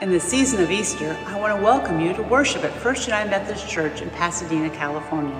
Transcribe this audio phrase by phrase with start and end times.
[0.00, 3.28] In the season of Easter, I want to welcome you to worship at First United
[3.28, 5.36] Methodist Church in Pasadena, California.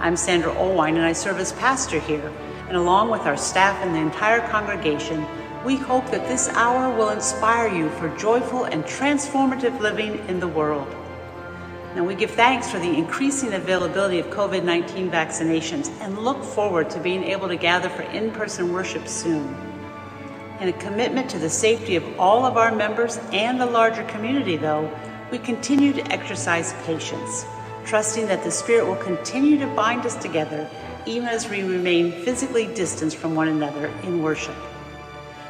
[0.00, 2.32] I'm Sandra Olewine and I serve as pastor here.
[2.66, 5.24] And along with our staff and the entire congregation,
[5.64, 10.48] we hope that this hour will inspire you for joyful and transformative living in the
[10.48, 10.92] world.
[11.94, 16.90] Now, we give thanks for the increasing availability of COVID 19 vaccinations and look forward
[16.90, 19.71] to being able to gather for in person worship soon.
[20.62, 24.56] In a commitment to the safety of all of our members and the larger community,
[24.56, 24.88] though,
[25.32, 27.44] we continue to exercise patience,
[27.84, 30.70] trusting that the Spirit will continue to bind us together
[31.04, 34.54] even as we remain physically distanced from one another in worship.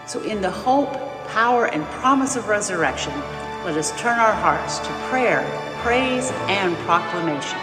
[0.07, 0.95] So, in the hope,
[1.29, 3.13] power, and promise of resurrection,
[3.67, 5.45] let us turn our hearts to prayer,
[5.83, 7.59] praise, and proclamation.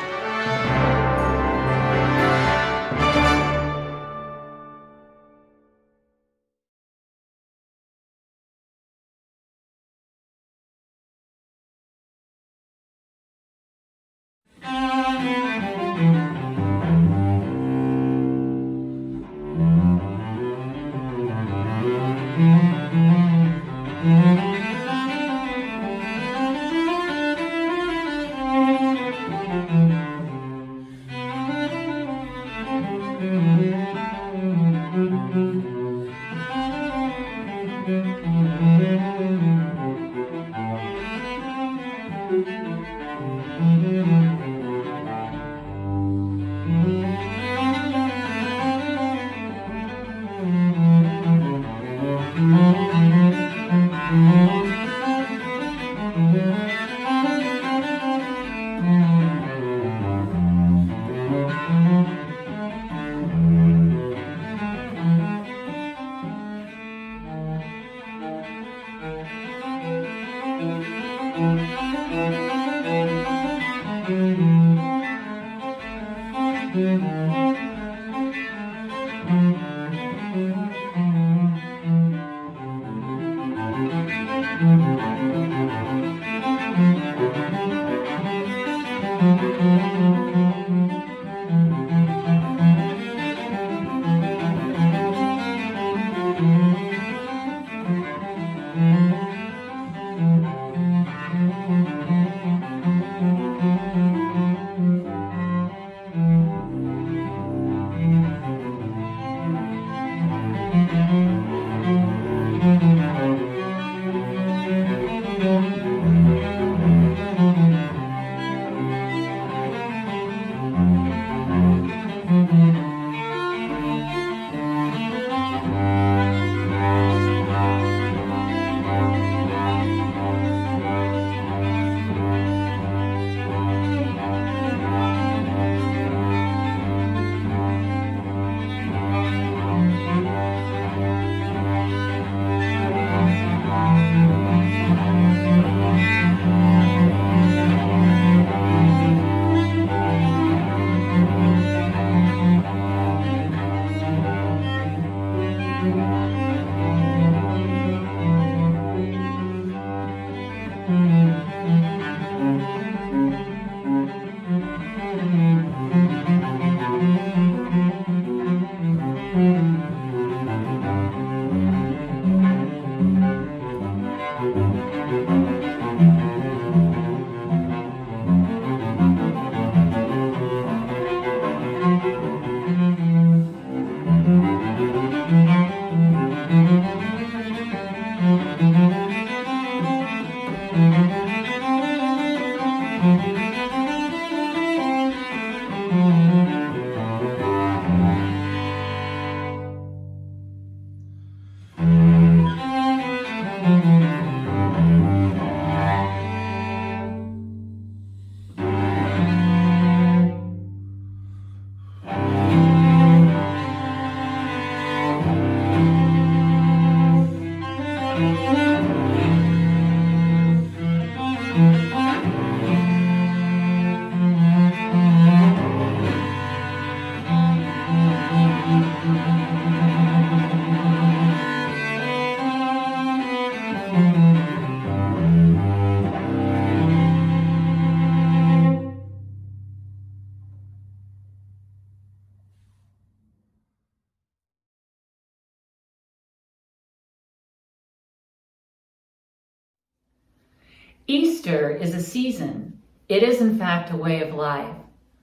[253.09, 254.76] It is, in fact, a way of life.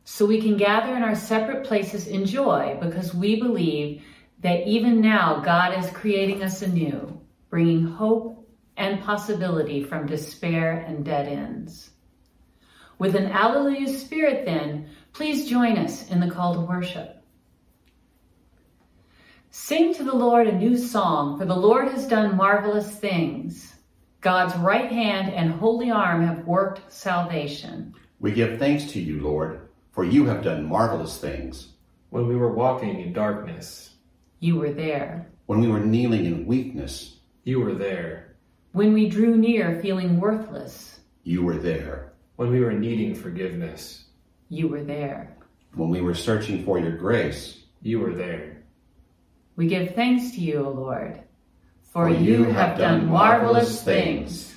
[0.04, 4.02] So we can gather in our separate places in joy because we believe
[4.40, 11.04] that even now God is creating us anew, bringing hope and possibility from despair and
[11.04, 11.90] dead ends.
[12.98, 17.22] With an Alleluia spirit, then, please join us in the call to worship.
[19.50, 23.75] Sing to the Lord a new song, for the Lord has done marvelous things.
[24.20, 27.94] God's right hand and holy arm have worked salvation.
[28.18, 31.68] We give thanks to you, Lord, for you have done marvelous things.
[32.10, 33.90] When we were walking in darkness,
[34.40, 35.28] you were there.
[35.46, 38.36] When we were kneeling in weakness, you were there.
[38.72, 42.12] When we drew near feeling worthless, you were there.
[42.36, 44.06] When we were needing forgiveness,
[44.48, 45.36] you were there.
[45.74, 48.62] When we were searching for your grace, you were there.
[49.56, 51.25] We give thanks to you, O Lord
[51.96, 54.55] for you have done marvelous things.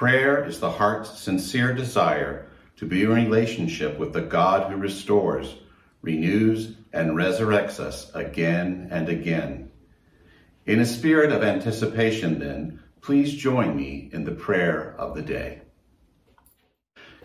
[0.00, 5.54] Prayer is the heart's sincere desire to be in relationship with the God who restores,
[6.00, 9.70] renews, and resurrects us again and again.
[10.64, 15.60] In a spirit of anticipation, then, please join me in the prayer of the day.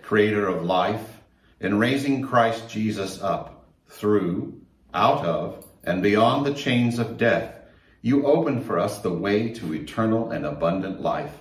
[0.02, 1.22] Creator of life,
[1.62, 4.60] in raising Christ Jesus up through,
[4.94, 7.56] out of, and beyond the chains of death,
[8.02, 11.32] you open for us the way to eternal and abundant life.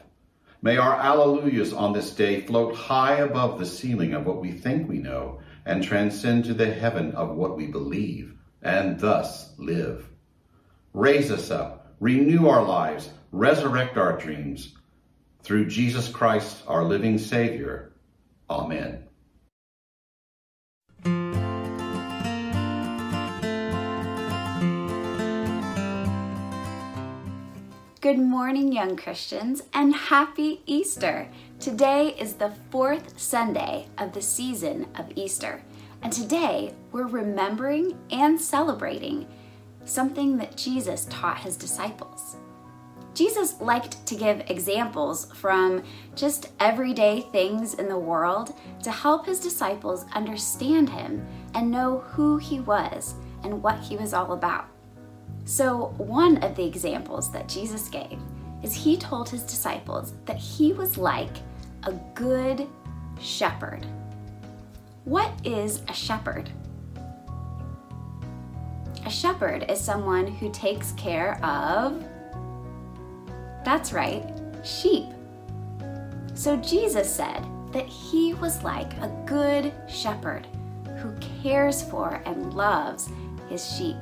[0.64, 4.88] May our alleluias on this day float high above the ceiling of what we think
[4.88, 10.08] we know and transcend to the heaven of what we believe and thus live.
[10.94, 14.74] Raise us up, renew our lives, resurrect our dreams.
[15.42, 17.92] Through Jesus Christ, our living Savior.
[18.48, 19.03] Amen.
[28.04, 31.26] Good morning, young Christians, and happy Easter!
[31.58, 35.62] Today is the fourth Sunday of the season of Easter,
[36.02, 39.26] and today we're remembering and celebrating
[39.86, 42.36] something that Jesus taught his disciples.
[43.14, 45.82] Jesus liked to give examples from
[46.14, 52.36] just everyday things in the world to help his disciples understand him and know who
[52.36, 54.73] he was and what he was all about.
[55.44, 58.18] So, one of the examples that Jesus gave
[58.62, 61.36] is he told his disciples that he was like
[61.82, 62.66] a good
[63.20, 63.86] shepherd.
[65.04, 66.50] What is a shepherd?
[69.04, 72.02] A shepherd is someone who takes care of,
[73.66, 74.24] that's right,
[74.64, 75.04] sheep.
[76.32, 80.46] So Jesus said that he was like a good shepherd
[80.98, 83.10] who cares for and loves
[83.50, 83.96] his sheep.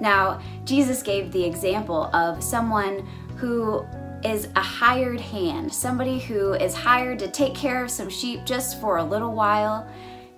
[0.00, 3.86] Now, Jesus gave the example of someone who
[4.24, 8.80] is a hired hand, somebody who is hired to take care of some sheep just
[8.80, 9.88] for a little while.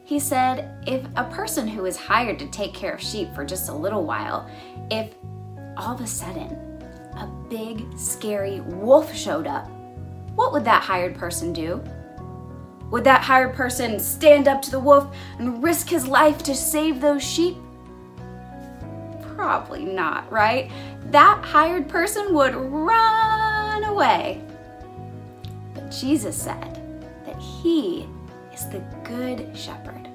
[0.05, 3.69] He said, if a person who is hired to take care of sheep for just
[3.69, 4.49] a little while,
[4.91, 5.15] if
[5.77, 6.51] all of a sudden
[7.17, 9.69] a big, scary wolf showed up,
[10.35, 11.83] what would that hired person do?
[12.91, 17.01] Would that hired person stand up to the wolf and risk his life to save
[17.01, 17.57] those sheep?
[19.43, 20.71] Probably not, right?
[21.07, 24.41] That hired person would run away.
[25.75, 26.81] But Jesus said
[27.27, 28.07] that He
[28.55, 30.09] is the good shepherd,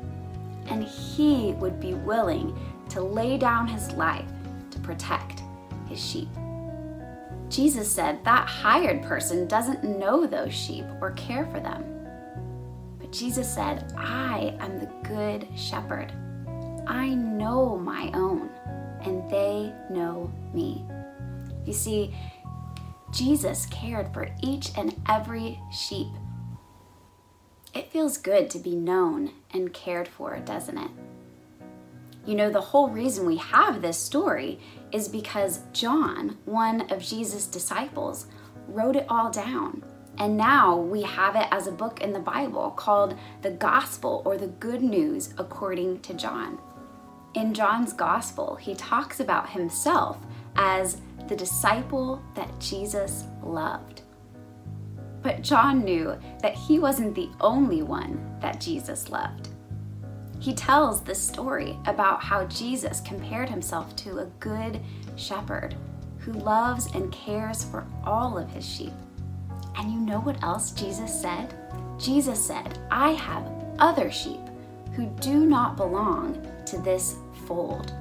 [0.68, 2.58] and He would be willing
[2.88, 4.32] to lay down His life
[4.72, 5.42] to protect
[5.90, 6.30] His sheep.
[7.50, 11.84] Jesus said that hired person doesn't know those sheep or care for them.
[12.98, 16.14] But Jesus said, I am the good shepherd.
[16.88, 18.50] I know my own,
[19.08, 20.84] and they know me.
[21.66, 22.14] You see,
[23.12, 26.10] Jesus cared for each and every sheep.
[27.74, 30.92] It feels good to be known and cared for, doesn't it?
[32.26, 34.60] You know, the whole reason we have this story
[34.92, 38.28] is because John, one of Jesus' disciples,
[38.68, 39.84] wrote it all down.
[40.18, 44.36] And now we have it as a book in the Bible called the Gospel or
[44.36, 46.60] the Good News according to John.
[47.38, 50.18] In John's Gospel, he talks about himself
[50.56, 54.02] as the disciple that Jesus loved.
[55.22, 59.50] But John knew that he wasn't the only one that Jesus loved.
[60.40, 64.82] He tells the story about how Jesus compared himself to a good
[65.16, 65.76] shepherd
[66.18, 68.94] who loves and cares for all of his sheep.
[69.76, 71.54] And you know what else Jesus said?
[72.00, 74.40] Jesus said, I have other sheep
[74.96, 77.18] who do not belong to this
[77.48, 77.94] fold.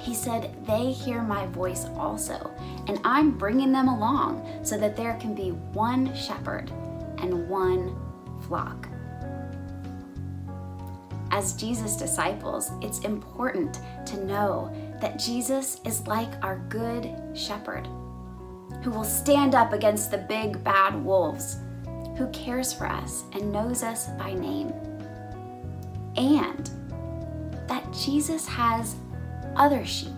[0.00, 2.50] He said, They hear my voice also,
[2.88, 6.70] and I'm bringing them along so that there can be one shepherd
[7.18, 7.96] and one
[8.46, 8.88] flock
[11.34, 17.88] as Jesus' disciples, it's important to know that Jesus is like our good shepherd
[18.84, 21.56] who will stand up against the big bad wolves,
[22.16, 24.72] who cares for us and knows us by name.
[26.16, 26.70] And
[27.68, 28.96] that Jesus has
[29.56, 30.12] other sheep,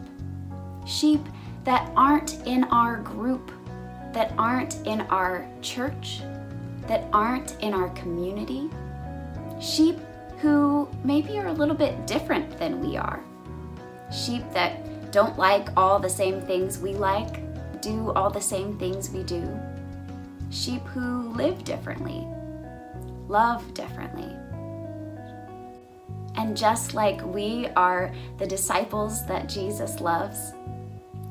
[0.87, 1.21] sheep
[1.65, 3.51] that aren't in our group,
[4.13, 6.21] that aren't in our church,
[6.87, 8.71] that aren't in our community,
[9.61, 9.99] sheep
[10.39, 13.23] who maybe are a little bit different than we are.
[14.13, 17.43] Sheep that don't like all the same things we like,
[17.81, 19.49] do all the same things we do.
[20.51, 22.27] Sheep who live differently,
[23.29, 24.36] love differently.
[26.37, 30.53] And just like we are the disciples that Jesus loves,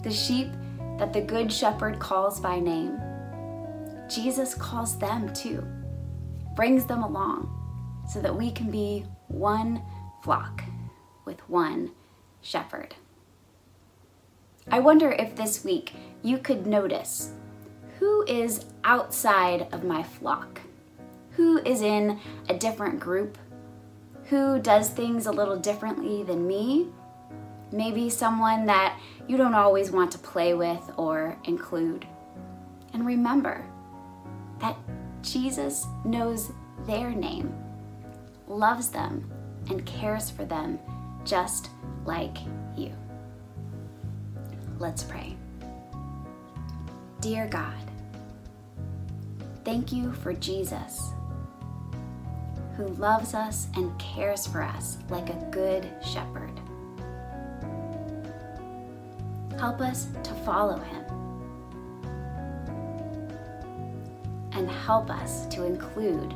[0.02, 0.50] the sheep
[0.98, 3.00] that the Good Shepherd calls by name,
[4.10, 5.64] Jesus calls them too,
[6.56, 7.52] brings them along
[8.08, 9.82] so that we can be one
[10.24, 10.64] flock
[11.26, 11.92] with one
[12.42, 12.96] shepherd.
[14.72, 15.94] I wonder if this week
[16.24, 17.32] you could notice
[18.00, 20.62] who is outside of my flock,
[21.32, 22.20] who is in
[22.50, 23.38] a different group,
[24.26, 26.88] who does things a little differently than me,
[27.72, 32.08] maybe someone that you don't always want to play with or include.
[32.94, 33.66] And remember
[34.60, 34.78] that
[35.22, 36.52] Jesus knows
[36.86, 37.54] their name
[38.48, 39.30] loves them,
[39.70, 40.80] and cares for them
[41.24, 41.70] just
[42.06, 42.38] like
[42.76, 42.92] you.
[44.78, 45.36] Let's pray.
[47.22, 47.74] Dear God,
[49.64, 51.14] thank you for Jesus,
[52.78, 56.60] who loves us and cares for us like a good shepherd.
[59.60, 61.06] Help us to follow him
[64.52, 66.34] and help us to include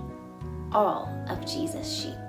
[0.71, 2.28] all of Jesus' sheep.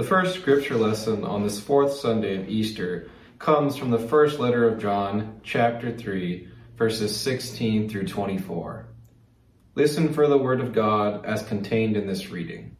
[0.00, 4.66] The first scripture lesson on this fourth Sunday of Easter comes from the first letter
[4.66, 8.86] of John, chapter 3, verses 16 through 24.
[9.74, 12.78] Listen for the word of God as contained in this reading.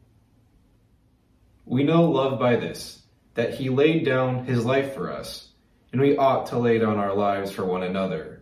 [1.66, 3.02] We know love by this
[3.34, 5.50] that he laid down his life for us,
[5.92, 8.40] and we ought to lay down our lives for one another.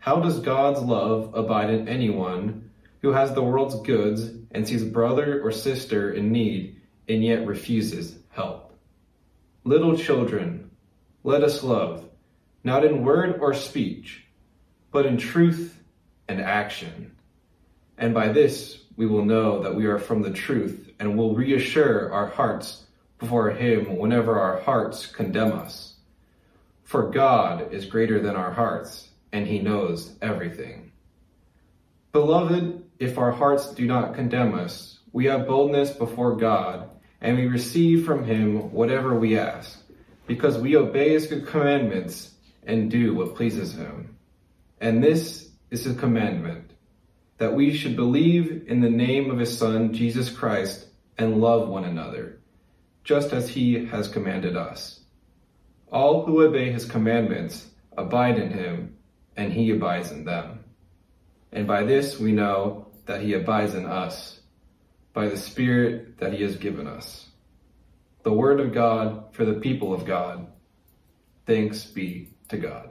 [0.00, 2.70] How does God's love abide in anyone
[3.02, 6.75] who has the world's goods and sees brother or sister in need
[7.08, 8.74] and yet refuses help?
[9.64, 10.70] Little children,
[11.24, 12.08] let us love,
[12.62, 14.24] not in word or speech,
[14.90, 15.82] but in truth
[16.28, 17.16] and action.
[17.98, 22.12] And by this we will know that we are from the truth and will reassure
[22.12, 22.84] our hearts
[23.18, 25.94] before Him whenever our hearts condemn us.
[26.84, 30.92] For God is greater than our hearts, and He knows everything.
[32.12, 36.88] Beloved, if our hearts do not condemn us, we have boldness before God,
[37.26, 39.82] and we receive from Him whatever we ask,
[40.28, 42.30] because we obey His good commandments
[42.64, 44.16] and do what pleases Him.
[44.80, 46.70] And this is His commandment
[47.38, 50.86] that we should believe in the name of His Son, Jesus Christ,
[51.18, 52.38] and love one another,
[53.02, 55.00] just as He has commanded us.
[55.90, 57.68] All who obey His commandments
[57.98, 58.98] abide in Him,
[59.36, 60.60] and He abides in them.
[61.50, 64.35] And by this we know that He abides in us,
[65.16, 67.26] by the Spirit that He has given us.
[68.22, 70.48] The Word of God for the people of God.
[71.46, 72.90] Thanks be to God.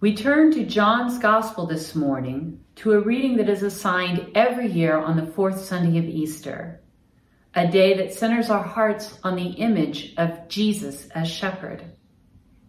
[0.00, 4.96] We turn to John's Gospel this morning to a reading that is assigned every year
[4.96, 6.80] on the fourth Sunday of Easter,
[7.52, 11.84] a day that centers our hearts on the image of Jesus as shepherd.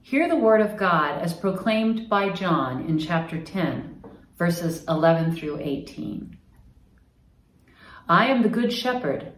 [0.01, 4.03] Hear the word of God as proclaimed by John in chapter 10,
[4.35, 6.35] verses 11 through 18.
[8.07, 9.33] I am the good shepherd.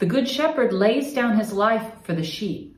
[0.00, 2.76] The good shepherd lays down his life for the sheep.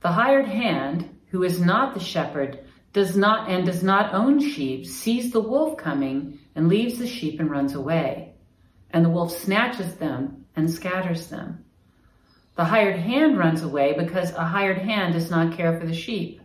[0.00, 2.65] The hired hand, who is not the shepherd,
[2.96, 7.38] does not and does not own sheep sees the wolf coming and leaves the sheep
[7.38, 8.32] and runs away.
[8.88, 11.62] And the wolf snatches them and scatters them.
[12.54, 16.40] The hired hand runs away because a hired hand does not care for the sheep.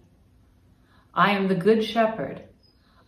[1.13, 2.43] I am the good shepherd.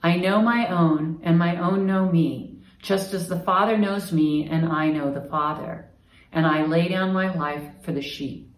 [0.01, 4.47] I know my own, and my own know me, just as the Father knows me,
[4.49, 5.89] and I know the Father.
[6.32, 8.56] And I lay down my life for the sheep.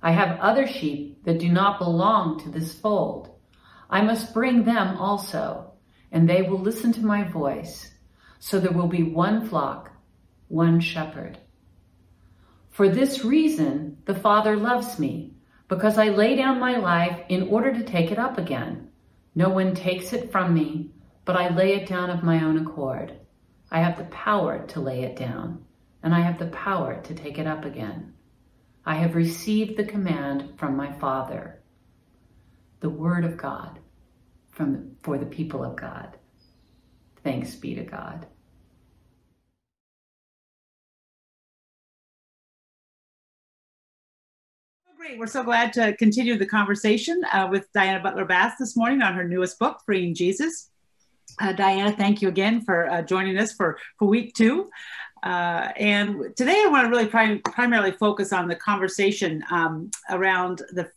[0.00, 3.32] I have other sheep that do not belong to this fold.
[3.92, 5.74] I must bring them also,
[6.10, 7.92] and they will listen to my voice.
[8.38, 9.90] So there will be one flock,
[10.48, 11.36] one shepherd.
[12.70, 15.34] For this reason, the Father loves me,
[15.68, 18.88] because I lay down my life in order to take it up again.
[19.34, 20.90] No one takes it from me,
[21.26, 23.12] but I lay it down of my own accord.
[23.70, 25.66] I have the power to lay it down,
[26.02, 28.14] and I have the power to take it up again.
[28.86, 31.61] I have received the command from my Father.
[32.82, 33.78] The Word of God
[34.50, 36.18] from the, for the people of God.
[37.22, 38.26] Thanks be to God.
[44.98, 45.16] Great.
[45.16, 49.14] We're so glad to continue the conversation uh, with Diana Butler Bass this morning on
[49.14, 50.70] her newest book, Freeing Jesus.
[51.40, 54.68] Uh, Diana, thank you again for uh, joining us for, for week two.
[55.22, 60.62] Uh, and today I want to really prim- primarily focus on the conversation um, around
[60.72, 60.90] the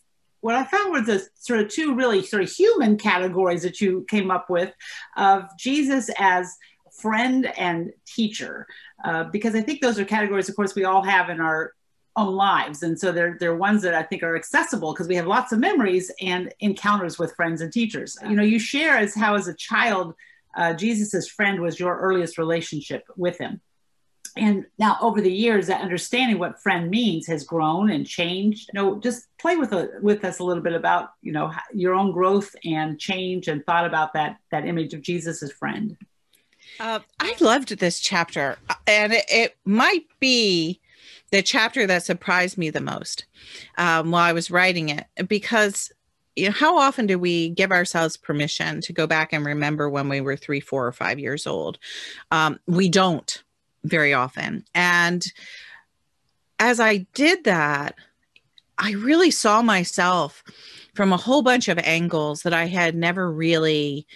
[0.45, 4.05] what I found were the sort of two really sort of human categories that you
[4.07, 4.71] came up with
[5.17, 6.55] of Jesus as
[7.01, 8.67] friend and teacher,
[9.03, 11.73] uh, because I think those are categories, of course, we all have in our
[12.15, 12.83] own lives.
[12.83, 15.57] And so they're, they're ones that I think are accessible because we have lots of
[15.57, 18.15] memories and encounters with friends and teachers.
[18.21, 20.13] You know, you share as how as a child,
[20.55, 23.61] uh, Jesus's friend was your earliest relationship with him
[24.37, 28.69] and now over the years that understanding what friend means has grown and changed.
[28.73, 31.93] You know just play with a, with us a little bit about you know your
[31.93, 35.97] own growth and change and thought about that that image of jesus as friend.
[36.79, 40.81] Uh, i loved this chapter and it, it, might be
[41.31, 43.25] the chapter that surprised me the most
[43.77, 45.91] um, while i was writing it because
[46.35, 50.09] you know how often do we give ourselves permission to go back and remember when
[50.09, 51.79] we were three four or five years old?
[52.31, 53.41] Um, we don't
[53.87, 54.65] very often.
[54.73, 55.25] And
[56.59, 57.95] as I did that,
[58.77, 60.43] I really saw myself
[60.93, 64.07] from a whole bunch of angles that I had never really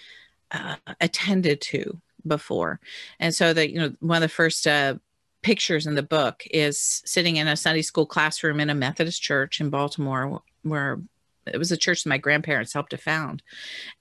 [0.51, 2.79] uh, attended to before.
[3.19, 4.95] And so that, you know, one of the first uh,
[5.41, 9.61] pictures in the book is sitting in a Sunday school classroom in a Methodist church
[9.61, 10.99] in Baltimore, where
[11.45, 13.41] it was a church that my grandparents helped to found.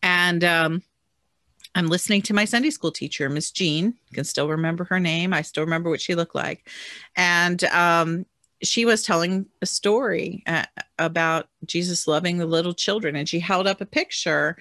[0.03, 0.83] And um,
[1.79, 3.95] I'm listening to my Sunday school teacher, Miss Jean.
[4.13, 5.33] Can still remember her name.
[5.33, 6.69] I still remember what she looked like.
[7.15, 8.27] And um,
[8.65, 10.65] she was telling a story uh,
[10.99, 13.15] about Jesus loving the little children.
[13.15, 14.57] And she held up a picture,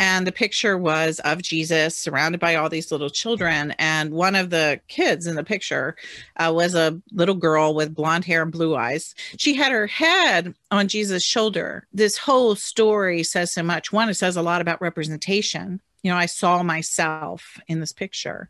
[0.00, 3.74] and the picture was of Jesus surrounded by all these little children.
[3.78, 5.94] And one of the kids in the picture
[6.38, 9.14] uh, was a little girl with blonde hair and blue eyes.
[9.36, 11.86] She had her head on Jesus' shoulder.
[11.92, 13.92] This whole story says so much.
[13.92, 18.48] One, it says a lot about representation you know i saw myself in this picture.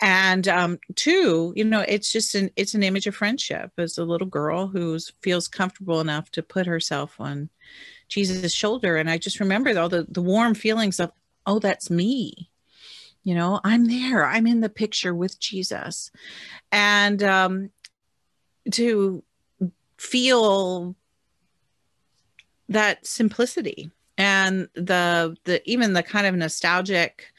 [0.00, 3.72] And um two you know it's just an it's an image of friendship.
[3.76, 7.50] As a little girl who feels comfortable enough to put herself on
[8.08, 8.96] jesus shoulder.
[8.96, 11.12] And i just remember all the the warm feelings of
[11.46, 12.50] oh that's me.
[13.24, 14.24] You know i'm there.
[14.24, 16.10] I'm in the picture with jesus.
[16.70, 17.70] And um
[18.72, 19.24] to
[19.98, 20.94] feel
[22.68, 27.32] that simplicity and the the even the kind of nostalgic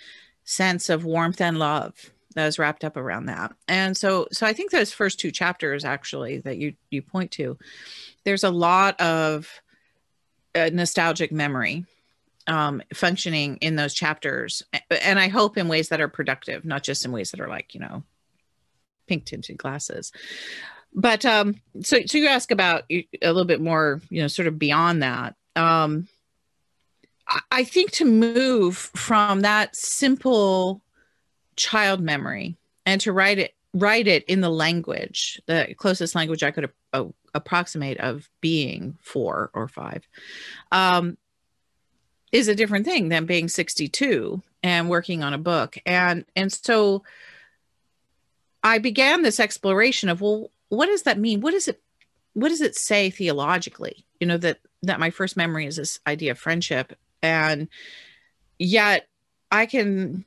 [0.44, 3.54] sense of warmth and love that was wrapped up around that.
[3.68, 7.58] And so so i think those first two chapters actually that you you point to
[8.24, 9.62] there's a lot of
[10.56, 11.86] uh, nostalgic memory
[12.48, 14.64] um, functioning in those chapters
[15.02, 17.74] and i hope in ways that are productive not just in ways that are like
[17.74, 18.04] you know
[19.08, 20.12] pink tinted glasses.
[20.94, 24.60] But um so so you ask about a little bit more you know sort of
[24.60, 25.36] beyond that.
[25.56, 26.08] Um
[27.52, 30.82] I think to move from that simple
[31.56, 36.52] child memory and to write it write it in the language, the closest language I
[36.52, 40.08] could uh, approximate of being four or five,
[40.72, 41.18] um,
[42.32, 45.78] is a different thing than being 62 and working on a book.
[45.86, 47.04] And and so
[48.64, 51.42] I began this exploration of well, what does that mean?
[51.42, 51.82] What does it
[52.34, 54.06] what does it say theologically?
[54.20, 56.94] You know, that that my first memory is this idea of friendship.
[57.24, 57.70] And
[58.60, 59.08] yet
[59.52, 60.26] I can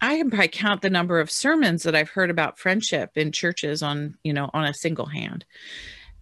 [0.00, 3.82] I can probably count the number of sermons that I've heard about friendship in churches
[3.82, 5.44] on, you know, on a single hand.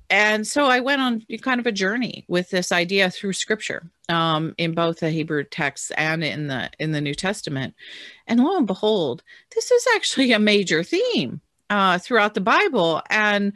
[0.08, 4.54] And so I went on kind of a journey with this idea through scripture um,
[4.56, 7.74] in both the Hebrew texts and in the in the New Testament.
[8.26, 11.40] And lo and behold, this is actually a major theme
[11.70, 13.02] uh, throughout the Bible.
[13.10, 13.52] And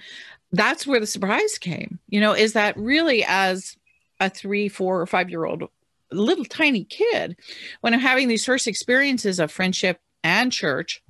[0.53, 3.77] that's where the surprise came, you know, is that really as
[4.19, 5.69] a three, four, or five year old
[6.13, 7.37] little tiny kid,
[7.81, 11.03] when I'm having these first experiences of friendship and church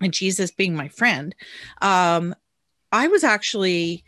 [0.00, 1.34] and Jesus being my friend,
[1.80, 2.34] um,
[2.92, 4.04] I was actually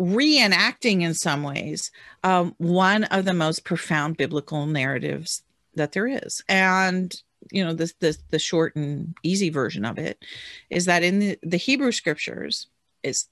[0.00, 1.90] reenacting in some ways
[2.24, 5.42] um, one of the most profound biblical narratives
[5.74, 6.42] that there is.
[6.48, 7.14] And
[7.50, 10.24] you know, the, the the short and easy version of it
[10.70, 12.68] is that in the, the Hebrew scriptures,
[13.02, 13.26] is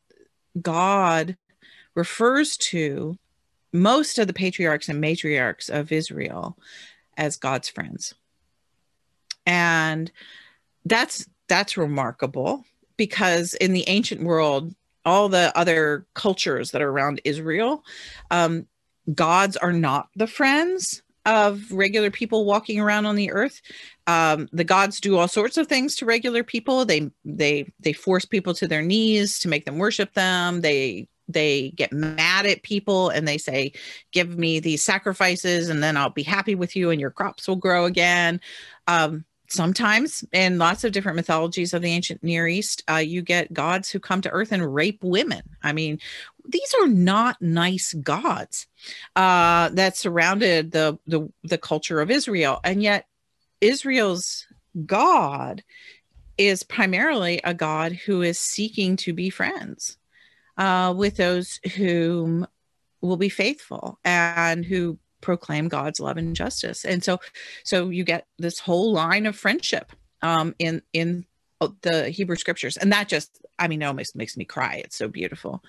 [0.61, 1.37] God
[1.95, 3.19] refers to
[3.73, 6.57] most of the patriarchs and matriarchs of Israel
[7.17, 8.15] as God's friends.
[9.47, 10.11] And
[10.85, 12.65] that's that's remarkable
[12.97, 17.83] because in the ancient world all the other cultures that are around Israel
[18.31, 18.67] um,
[19.15, 23.61] gods are not the friends of regular people walking around on the earth.
[24.07, 26.85] Um, the gods do all sorts of things to regular people.
[26.85, 30.63] They they they force people to their knees to make them worship them.
[30.63, 33.73] They they get mad at people and they say
[34.13, 37.57] give me these sacrifices and then i'll be happy with you and your crops will
[37.57, 38.41] grow again.
[38.87, 43.53] Um, sometimes in lots of different mythologies of the ancient near east uh, you get
[43.53, 45.43] gods who come to earth and rape women.
[45.63, 45.99] I mean
[46.49, 48.67] these are not nice gods
[49.17, 52.61] uh, that surrounded the, the the culture of israel.
[52.65, 53.07] And yet
[53.61, 54.47] israel's
[54.87, 55.65] god
[56.39, 59.99] is primarily a god who is seeking to be friends
[60.61, 62.47] uh, with those whom
[63.01, 66.85] will be faithful and who proclaim God's love and justice.
[66.85, 67.19] And so,
[67.65, 69.91] so you get this whole line of friendship
[70.23, 71.25] um, in in
[71.83, 74.81] the Hebrew scriptures, and that just, I mean, it almost makes me cry.
[74.85, 75.63] It's so beautiful,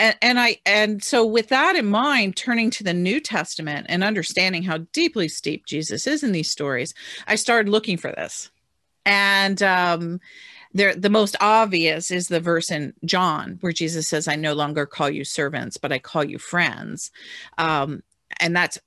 [0.00, 4.02] and and I and so with that in mind, turning to the New Testament and
[4.02, 6.92] understanding how deeply steep Jesus is in these stories,
[7.28, 8.50] I started looking for this,
[9.06, 10.20] and um,
[10.74, 14.86] there the most obvious is the verse in John where Jesus says, "I no longer
[14.86, 17.10] call you servants, but I call you friends."
[17.56, 18.02] Um,
[18.40, 18.78] and that's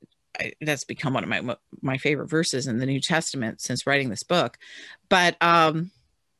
[0.61, 4.23] that's become one of my my favorite verses in the New Testament since writing this
[4.23, 4.57] book.
[5.09, 5.91] But um,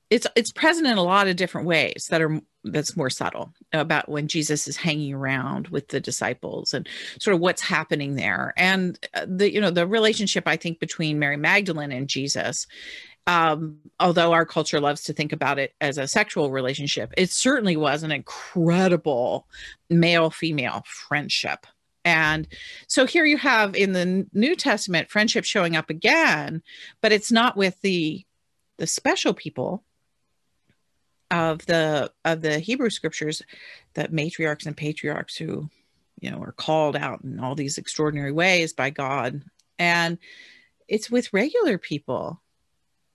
[0.09, 4.09] it's it's present in a lot of different ways that are that's more subtle about
[4.09, 6.87] when Jesus is hanging around with the disciples and
[7.19, 11.19] sort of what's happening there, and uh, the you know the relationship I think between
[11.19, 12.67] Mary Magdalene and Jesus.
[13.27, 17.75] Um, although our culture loves to think about it as a sexual relationship, it certainly
[17.75, 19.47] was an incredible
[19.89, 21.67] male female friendship
[22.07, 22.47] and
[22.87, 26.63] so here you have in the New Testament friendship showing up again,
[27.01, 28.25] but it's not with the
[28.77, 29.83] the special people
[31.29, 33.41] of the of the Hebrew scriptures,
[33.93, 35.69] the matriarchs and patriarchs who,
[36.21, 39.43] you know, are called out in all these extraordinary ways by God.
[39.77, 40.17] And
[40.87, 42.41] it's with regular people.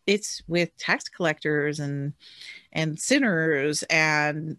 [0.07, 2.15] It's with tax collectors and
[2.73, 4.57] and sinners and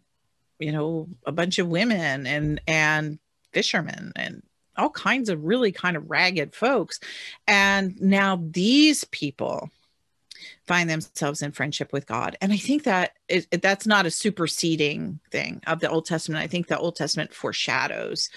[0.60, 3.20] you know a bunch of women and and
[3.52, 4.44] fishermen and
[4.76, 7.00] all kinds of really kind of ragged folks.
[7.48, 9.70] And now these people
[10.66, 12.38] find themselves in friendship with God.
[12.42, 13.14] And I think that
[13.62, 16.44] that's not a superseding thing of the Old Testament.
[16.44, 18.30] I think the Old Testament foreshadows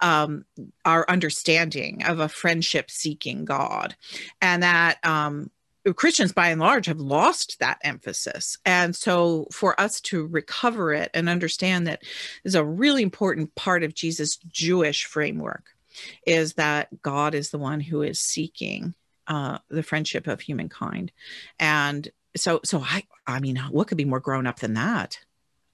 [0.00, 0.44] um,
[0.84, 3.94] our understanding of a friendship seeking God.
[4.40, 5.50] And that um,
[5.94, 8.58] Christians by and large have lost that emphasis.
[8.64, 12.02] And so for us to recover it and understand that
[12.44, 15.64] is a really important part of Jesus' Jewish framework
[16.26, 18.94] is that God is the one who is seeking
[19.26, 21.12] uh, the friendship of humankind.
[21.58, 25.18] And so so I I mean what could be more grown up than that?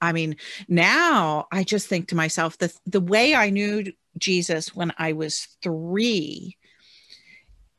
[0.01, 0.37] I mean,
[0.69, 5.49] now I just think to myself the the way I knew Jesus when I was
[5.63, 6.57] 3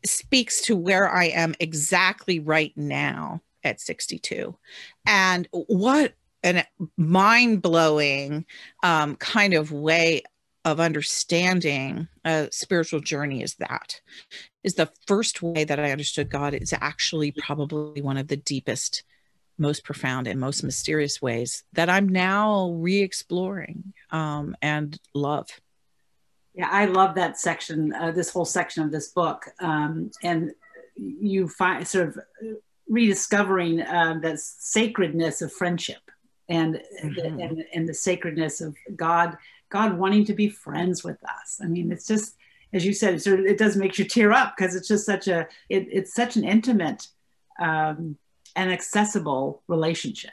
[0.05, 4.57] speaks to where I am exactly right now at 62.
[5.05, 6.13] And what
[6.43, 6.65] a
[6.97, 8.45] mind blowing
[8.83, 10.23] um, kind of way
[10.65, 13.99] of understanding a spiritual journey is that
[14.63, 19.03] is the first way that i understood god is actually probably one of the deepest
[19.57, 25.49] most profound and most mysterious ways that i'm now re-exploring um, and love
[26.53, 29.45] yeah, I love that section, uh, this whole section of this book.
[29.59, 30.51] Um, and
[30.95, 32.19] you find sort of
[32.87, 36.01] rediscovering um, that sacredness of friendship
[36.49, 37.13] and, mm-hmm.
[37.13, 39.37] the, and and the sacredness of God
[39.69, 41.59] God wanting to be friends with us.
[41.61, 42.35] I mean, it's just
[42.73, 45.05] as you said, it, sort of, it does make you tear up because it's just
[45.05, 47.07] such a it, it's such an intimate
[47.59, 48.17] um,
[48.55, 50.31] and accessible relationship.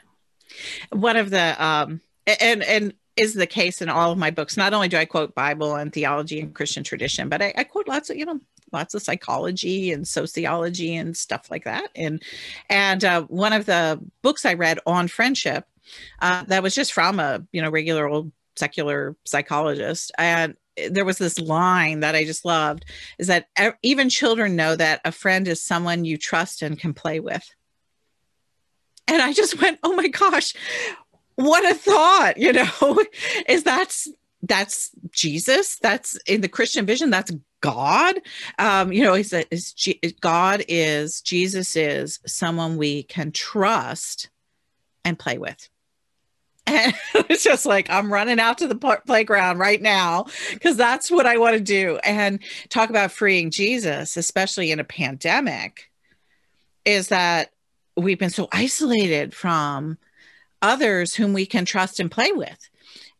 [0.91, 4.57] One of the um, and and is the case in all of my books.
[4.57, 7.87] Not only do I quote Bible and theology and Christian tradition, but I, I quote
[7.87, 8.39] lots of you know
[8.71, 11.89] lots of psychology and sociology and stuff like that.
[11.95, 12.21] And
[12.69, 15.65] and uh, one of the books I read on friendship
[16.21, 20.55] uh, that was just from a you know regular old secular psychologist and
[20.89, 22.85] there was this line that I just loved
[23.17, 23.47] is that
[23.81, 27.43] even children know that a friend is someone you trust and can play with.
[29.07, 30.53] And I just went, "Oh my gosh,
[31.35, 33.03] what a thought, you know,
[33.47, 34.07] is that's
[34.43, 35.77] that's Jesus.
[35.81, 37.09] That's in the Christian vision.
[37.09, 38.19] That's God.
[38.57, 39.73] Um, you know, is that is
[40.19, 44.29] God is Jesus is someone we can trust
[45.05, 45.69] and play with.
[46.67, 51.25] And it's just like I'm running out to the playground right now because that's what
[51.25, 51.97] I want to do.
[52.03, 52.39] And
[52.69, 55.89] talk about freeing Jesus, especially in a pandemic,
[56.85, 57.49] is that
[57.97, 59.97] we've been so isolated from
[60.61, 62.69] others whom we can trust and play with.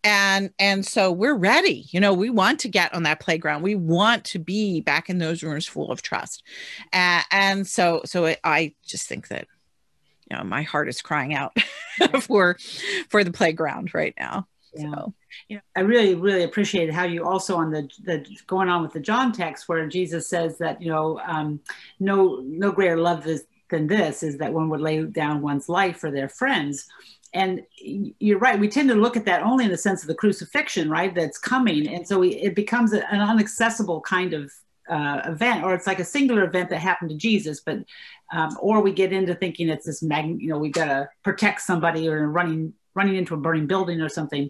[0.04, 1.86] And and so we're ready.
[1.92, 3.62] You know we want to get on that playground.
[3.62, 6.44] We want to be back in those rooms full of trust.
[6.92, 9.48] And, and so so it, i just think that
[10.30, 11.56] you know my heart is crying out
[12.22, 12.58] for
[13.10, 14.48] for the playground right now.
[14.74, 14.92] Yeah.
[14.92, 15.14] So.
[15.48, 18.94] You know, I really, really appreciated how you also on the the going on with
[18.94, 21.62] the John text where Jesus says that you know um,
[22.00, 25.98] no no greater love is, than this is that one would lay down one's life
[25.98, 26.88] for their friends
[27.34, 30.15] and you're right we tend to look at that only in the sense of the
[30.15, 31.88] crucifixion right that's coming.
[31.88, 34.52] And so it becomes an unaccessible kind of
[34.89, 37.78] uh, event or it's like a singular event that happened to jesus but
[38.34, 41.62] um, or we get into thinking it's this mag you know we've got to protect
[41.62, 44.50] somebody or running running into a burning building or something.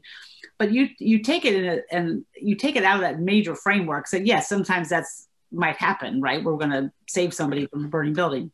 [0.58, 3.56] But you you take it in a, and you take it out of that major
[3.56, 7.88] framework so yes sometimes that's might happen right we're going to save somebody from a
[7.88, 8.52] burning building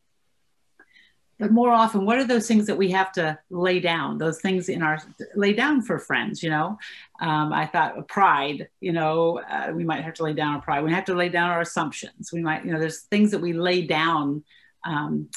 [1.38, 4.18] but more often what are those things that we have to lay down?
[4.18, 4.98] Those things in our
[5.34, 6.78] lay down for friends you know?
[7.20, 10.84] Um, i thought pride you know uh, we might have to lay down our pride.
[10.84, 12.32] We have to lay down our assumptions.
[12.32, 14.44] We might you know there's things that we lay down
[14.84, 15.28] um,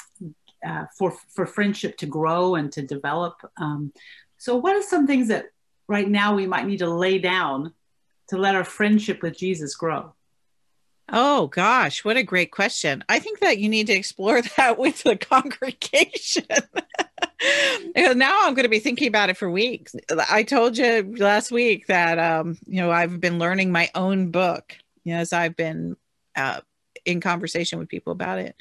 [0.66, 3.34] uh, for for friendship to grow and to develop.
[3.56, 3.92] Um,
[4.38, 5.46] so what are some things that
[5.88, 7.72] right now we might need to lay down
[8.28, 10.14] to let our friendship with jesus grow
[11.14, 13.04] Oh gosh, what a great question.
[13.06, 16.46] I think that you need to explore that with the congregation.
[18.18, 19.94] now I'm going to be thinking about it for weeks.
[20.30, 24.76] I told you last week that um, you know I've been learning my own book
[25.04, 25.96] you know, as I've been
[26.34, 26.60] uh,
[27.04, 28.56] in conversation with people about it.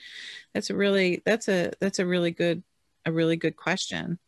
[0.54, 2.64] That's a really that's a that's a really good
[3.06, 4.20] a really good question.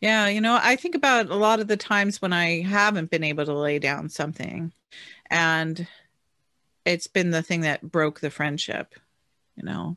[0.00, 3.24] Yeah, you know, I think about a lot of the times when I haven't been
[3.24, 4.72] able to lay down something
[5.30, 5.86] and
[6.84, 8.94] it's been the thing that broke the friendship,
[9.56, 9.96] you know.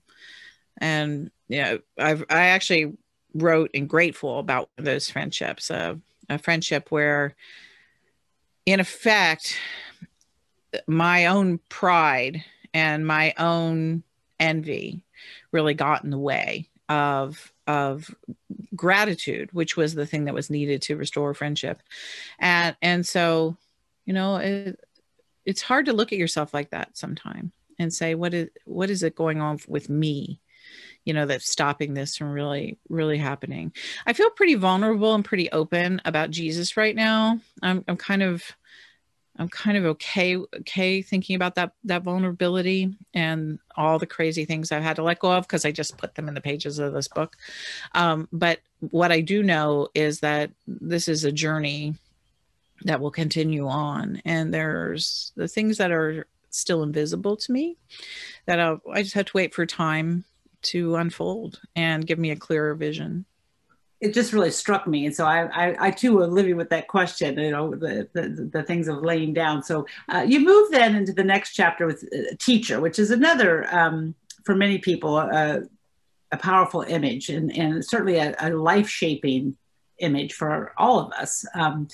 [0.77, 2.97] And yeah, I've I actually
[3.33, 5.95] wrote and grateful about those friendships, uh,
[6.29, 7.35] a friendship where,
[8.65, 9.57] in effect,
[10.87, 14.03] my own pride and my own
[14.39, 15.01] envy
[15.51, 18.13] really got in the way of of
[18.75, 21.81] gratitude which was the thing that was needed to restore friendship
[22.39, 23.57] and and so
[24.05, 24.79] you know it,
[25.47, 29.01] it's hard to look at yourself like that sometime and say what is what is
[29.01, 30.39] it going on with me
[31.05, 33.71] you know that's stopping this from really really happening?
[34.05, 37.39] I feel pretty vulnerable and pretty open about jesus right now.
[37.63, 38.43] I'm, I'm kind of
[39.39, 44.71] i'm kind of okay okay thinking about that that vulnerability and all the crazy things
[44.71, 46.91] i've had to let go of because i just put them in the pages of
[46.91, 47.37] this book.
[47.93, 51.95] Um, but what i do know is that this is a journey
[52.83, 54.21] that will continue on.
[54.25, 57.77] And there's the things that are still invisible to me
[58.45, 60.25] that I'll, I just have to wait for time
[60.63, 63.25] to unfold and give me a clearer vision.
[63.99, 66.87] It just really struck me, and so I, I, I too, are living with that
[66.87, 67.39] question.
[67.39, 69.63] You know, the the, the things of laying down.
[69.63, 73.67] So uh, you move then into the next chapter with uh, teacher, which is another
[73.75, 74.13] um,
[74.45, 75.61] for many people uh,
[76.31, 79.57] a powerful image, and and certainly a, a life shaping
[79.97, 81.43] image for all of us.
[81.55, 81.87] Um,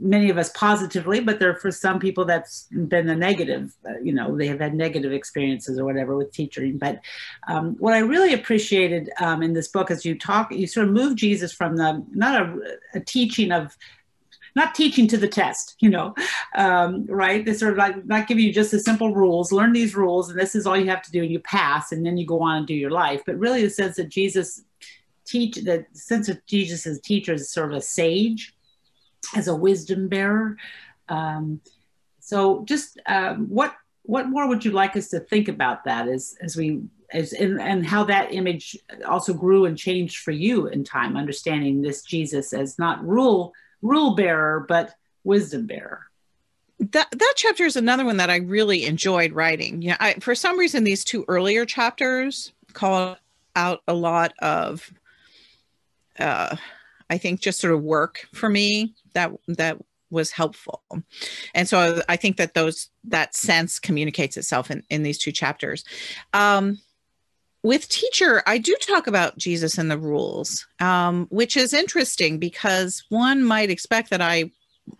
[0.00, 3.72] many of us positively, but there for some people that's been a negative.
[3.86, 6.78] Uh, you know, they have had negative experiences or whatever with teaching.
[6.78, 7.00] But
[7.46, 10.94] um, what I really appreciated um, in this book is you talk, you sort of
[10.94, 13.76] move Jesus from the not a, a teaching of
[14.56, 16.14] not teaching to the test, you know,
[16.56, 17.44] um, right?
[17.44, 19.52] They sort of like not giving you just the simple rules.
[19.52, 22.04] Learn these rules, and this is all you have to do, and you pass, and
[22.04, 23.22] then you go on and do your life.
[23.26, 24.62] But really, the sense that Jesus
[25.24, 28.54] teach, the sense of Jesus as teacher is sort of a sage,
[29.34, 30.56] as a wisdom bearer.
[31.08, 31.60] Um,
[32.20, 36.36] so, just um, what what more would you like us to think about that as
[36.40, 40.84] as we as and, and how that image also grew and changed for you in
[40.84, 43.52] time, understanding this Jesus as not rule
[43.82, 44.94] rule bearer, but
[45.24, 46.06] wisdom bearer.
[46.78, 49.82] That that chapter is another one that I really enjoyed writing.
[49.82, 53.16] Yeah, I, for some reason these two earlier chapters call
[53.56, 54.92] out a lot of,
[56.18, 56.56] uh,
[57.10, 59.78] I think, just sort of work for me that that
[60.10, 60.82] was helpful,
[61.54, 65.84] and so I think that those that sense communicates itself in in these two chapters.
[66.32, 66.78] Um,
[67.62, 73.04] with teacher i do talk about jesus and the rules um, which is interesting because
[73.08, 74.50] one might expect that i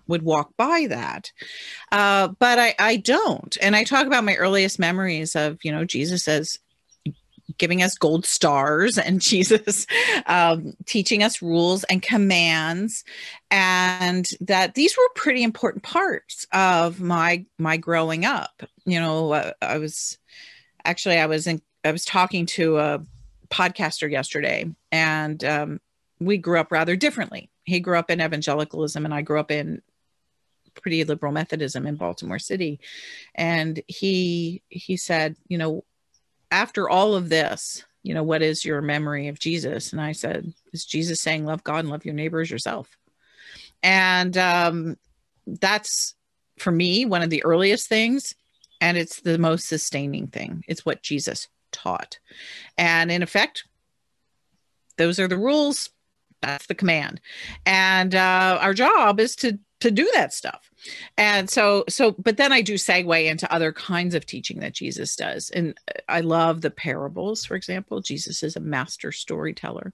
[0.06, 1.32] would walk by that
[1.90, 5.84] uh, but I, I don't and i talk about my earliest memories of you know
[5.84, 6.58] jesus as
[7.58, 9.86] giving us gold stars and jesus
[10.26, 13.04] um, teaching us rules and commands
[13.50, 19.52] and that these were pretty important parts of my my growing up you know uh,
[19.62, 20.18] i was
[20.84, 23.00] actually i was in I was talking to a
[23.48, 25.80] podcaster yesterday, and um,
[26.18, 27.50] we grew up rather differently.
[27.64, 29.82] He grew up in evangelicalism, and I grew up in
[30.74, 32.80] pretty liberal Methodism in Baltimore City.
[33.34, 35.84] And he he said, you know,
[36.50, 39.92] after all of this, you know, what is your memory of Jesus?
[39.92, 42.96] And I said, is Jesus saying, love God and love your neighbor as yourself?
[43.82, 44.96] And um,
[45.46, 46.14] that's
[46.58, 48.34] for me one of the earliest things,
[48.80, 50.64] and it's the most sustaining thing.
[50.68, 52.18] It's what Jesus taught.
[52.76, 53.64] And in effect,
[54.96, 55.90] those are the rules.
[56.42, 57.20] That's the command.
[57.66, 60.70] And uh, our job is to to do that stuff.
[61.18, 65.14] And so so but then i do segue into other kinds of teaching that jesus
[65.16, 65.50] does.
[65.50, 65.76] And
[66.08, 68.00] i love the parables for example.
[68.00, 69.92] Jesus is a master storyteller.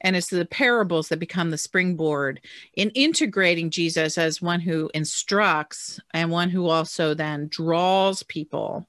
[0.00, 2.40] And it's the parables that become the springboard
[2.74, 8.88] in integrating jesus as one who instructs and one who also then draws people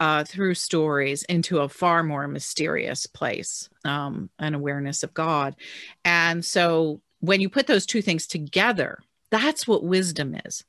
[0.00, 5.56] uh, through stories into a far more mysterious place um, an awareness of god.
[6.04, 8.98] And so when you put those two things together
[9.34, 10.64] that's what wisdom is.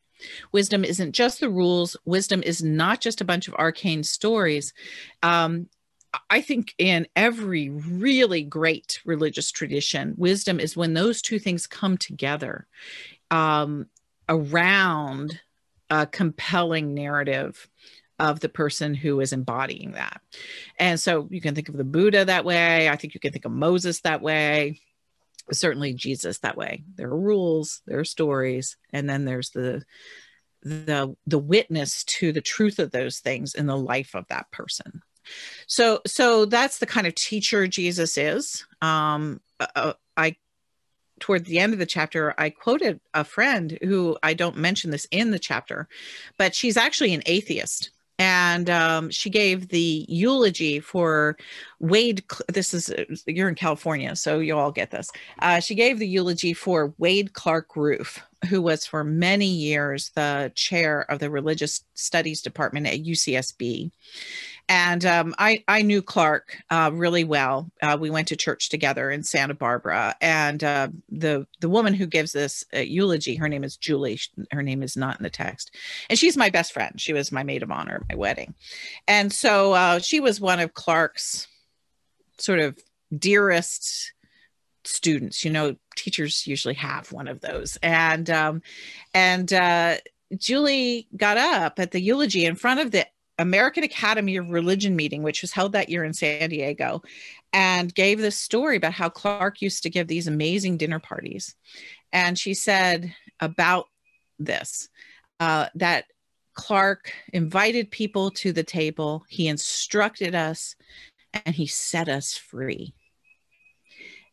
[0.51, 1.95] Wisdom isn't just the rules.
[2.03, 4.73] Wisdom is not just a bunch of arcane stories.
[5.21, 5.69] Um,
[6.29, 11.97] I think in every really great religious tradition, wisdom is when those two things come
[11.97, 12.65] together
[13.29, 13.87] um,
[14.27, 15.39] around
[15.91, 17.69] a compelling narrative
[18.17, 20.21] of the person who is embodying that.
[20.79, 22.89] And so you can think of the Buddha that way.
[22.89, 24.79] I think you can think of Moses that way
[25.51, 26.83] certainly Jesus that way.
[26.95, 29.83] There are rules, there are stories, and then there's the
[30.63, 35.01] the the witness to the truth of those things in the life of that person.
[35.67, 38.65] So so that's the kind of teacher Jesus is.
[38.81, 40.35] Um, uh, uh I
[41.19, 45.07] toward the end of the chapter, I quoted a friend who I don't mention this
[45.11, 45.87] in the chapter,
[46.37, 51.35] but she's actually an atheist and um, she gave the eulogy for
[51.79, 52.23] Wade.
[52.47, 52.93] This is
[53.25, 55.09] you're in California, so you all get this.
[55.39, 60.51] Uh, she gave the eulogy for Wade Clark Roof, who was for many years the
[60.55, 63.91] chair of the religious studies department at UCSB,
[64.67, 67.71] and um, I, I knew Clark uh, really well.
[67.81, 70.15] Uh, we went to church together in Santa Barbara.
[70.21, 74.19] And uh, the, the woman who gives this uh, eulogy, her name is Julie.
[74.51, 75.75] Her name is not in the text.
[76.09, 76.99] And she's my best friend.
[76.99, 78.55] She was my maid of honor at my wedding.
[79.07, 81.47] And so uh, she was one of Clark's
[82.39, 82.79] sort of
[83.15, 84.13] dearest
[84.83, 85.45] students.
[85.45, 87.77] You know, teachers usually have one of those.
[87.83, 88.61] And, um,
[89.13, 89.97] and, uh,
[90.35, 93.05] Julie got up at the eulogy in front of the
[93.37, 97.01] American Academy of Religion meeting, which was held that year in San Diego,
[97.51, 101.55] and gave this story about how Clark used to give these amazing dinner parties.
[102.13, 103.87] And she said about
[104.39, 104.89] this
[105.39, 106.05] uh, that
[106.53, 110.75] Clark invited people to the table, he instructed us,
[111.33, 112.93] and he set us free.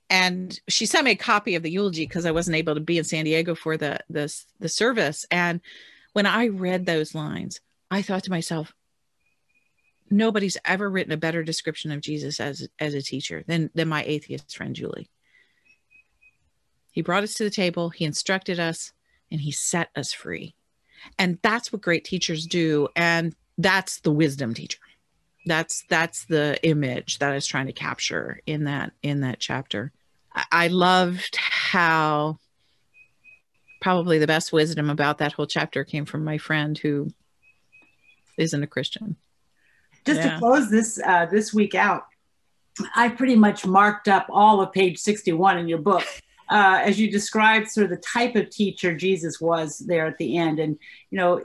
[0.08, 2.98] And she sent me a copy of the eulogy because I wasn't able to be
[2.98, 5.24] in San Diego for the, the the service.
[5.30, 5.60] And
[6.12, 8.74] when I read those lines, I thought to myself,
[10.12, 14.04] nobody's ever written a better description of Jesus as as a teacher than than my
[14.04, 15.10] atheist friend Julie.
[16.92, 18.92] He brought us to the table, he instructed us,
[19.30, 20.54] and he set us free.
[21.18, 24.78] And that's what great teachers do and that's the wisdom teacher.
[25.46, 29.92] That's that's the image that I was trying to capture in that in that chapter.
[30.34, 32.38] I, I loved how
[33.80, 37.10] probably the best wisdom about that whole chapter came from my friend who
[38.38, 39.16] isn't a Christian.
[40.04, 40.34] Just Yeah.
[40.34, 42.04] to close this uh, this week out,
[42.94, 46.04] I pretty much marked up all of page 61 in your book.
[46.50, 50.36] Uh, as you described sort of the type of teacher Jesus was there at the
[50.36, 50.78] end, and
[51.10, 51.40] you know,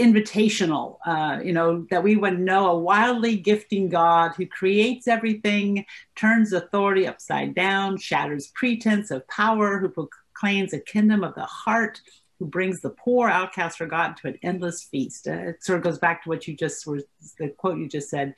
[0.00, 5.84] invitational, uh, you know, that we would know a wildly gifting God who creates everything,
[6.14, 12.00] turns authority upside down, shatters pretense of power, who proclaims a kingdom of the heart,
[12.38, 15.26] who brings the poor outcast forgotten to an endless feast.
[15.26, 17.00] Uh, it sort of goes back to what you just were,
[17.38, 18.34] the quote you just said.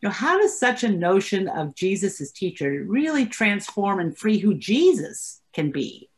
[0.00, 4.38] You know, how does such a notion of Jesus as teacher really transform and free
[4.38, 6.08] who Jesus can be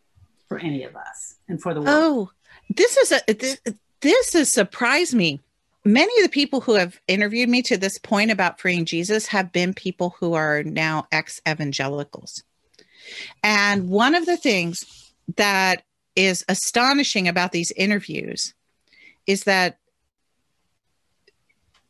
[0.48, 1.90] for any of us and for the world?
[1.90, 2.30] Oh,
[2.74, 3.60] this is a this,
[4.00, 5.40] this has surprised me.
[5.84, 9.50] Many of the people who have interviewed me to this point about freeing Jesus have
[9.50, 12.44] been people who are now ex evangelicals.
[13.42, 15.82] And one of the things that
[16.16, 18.54] is astonishing about these interviews
[19.26, 19.78] is that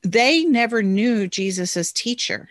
[0.02, 2.48] they never knew Jesus as teacher.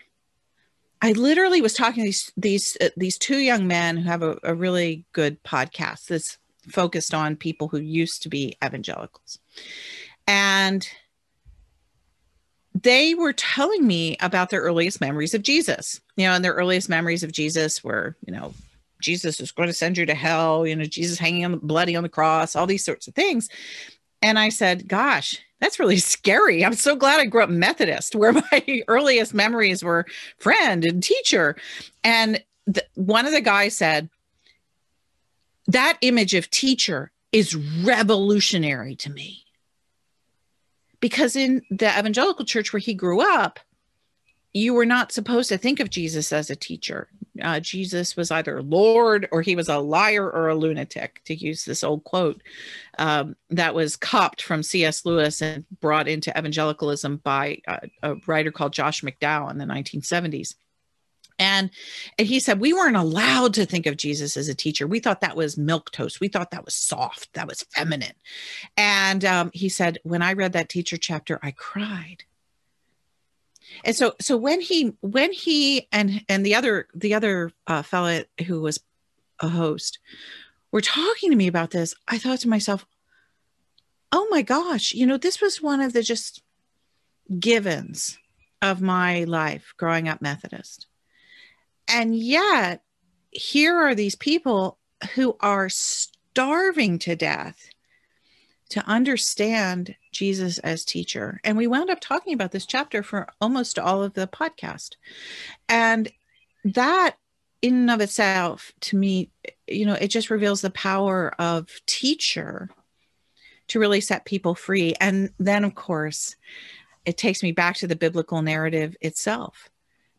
[1.01, 4.37] I literally was talking to these these uh, these two young men who have a,
[4.43, 6.37] a really good podcast that's
[6.69, 9.39] focused on people who used to be evangelicals.
[10.27, 10.87] And
[12.79, 15.99] they were telling me about their earliest memories of Jesus.
[16.15, 18.53] You know, and their earliest memories of Jesus were, you know,
[19.01, 22.03] Jesus is going to send you to hell, you know, Jesus hanging on bloody on
[22.03, 23.49] the cross, all these sorts of things.
[24.21, 26.63] And I said, gosh, that's really scary.
[26.63, 30.05] I'm so glad I grew up Methodist, where my earliest memories were
[30.37, 31.55] friend and teacher.
[32.03, 34.09] And the, one of the guys said,
[35.67, 39.45] that image of teacher is revolutionary to me.
[40.99, 43.59] Because in the evangelical church where he grew up,
[44.53, 47.07] you were not supposed to think of Jesus as a teacher.
[47.41, 51.63] Uh, Jesus was either Lord or he was a liar or a lunatic, to use
[51.63, 52.41] this old quote
[52.97, 55.05] um, that was copped from C.S.
[55.05, 60.55] Lewis and brought into evangelicalism by a, a writer called Josh McDowell in the 1970s.
[61.39, 61.71] And,
[62.19, 64.85] and he said, We weren't allowed to think of Jesus as a teacher.
[64.85, 66.19] We thought that was milk toast.
[66.19, 68.13] We thought that was soft, that was feminine.
[68.77, 72.25] And um, he said, When I read that teacher chapter, I cried
[73.83, 78.25] and so so when he when he and and the other the other uh, fella
[78.47, 78.79] who was
[79.39, 79.99] a host
[80.71, 82.85] were talking to me about this i thought to myself
[84.11, 86.41] oh my gosh you know this was one of the just
[87.39, 88.17] givens
[88.61, 90.87] of my life growing up methodist.
[91.87, 92.83] And yet
[93.31, 94.77] here are these people
[95.15, 97.69] who are starving to death
[98.69, 101.39] to understand Jesus as teacher.
[101.43, 104.95] And we wound up talking about this chapter for almost all of the podcast.
[105.69, 106.11] And
[106.63, 107.15] that
[107.61, 109.29] in and of itself to me,
[109.67, 112.69] you know, it just reveals the power of teacher
[113.67, 114.93] to really set people free.
[114.99, 116.35] And then of course,
[117.05, 119.69] it takes me back to the biblical narrative itself.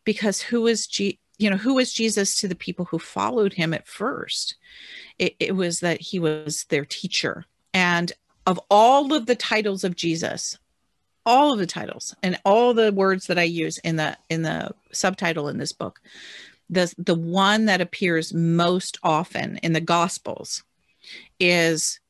[0.05, 3.75] Because who is G you know, who was Jesus to the people who followed him
[3.75, 4.55] at first?
[5.19, 7.47] It, it was that he was their teacher.
[7.75, 8.13] And
[8.47, 10.59] of all of the titles of Jesus,
[11.25, 14.73] all of the titles and all the words that I use in the in the
[14.93, 16.01] subtitle in this book,
[16.69, 20.65] the the one that appears most often in the Gospels
[21.39, 22.01] is